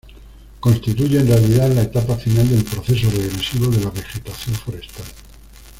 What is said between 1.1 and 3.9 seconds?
en realidad, la etapa final del proceso regresivo de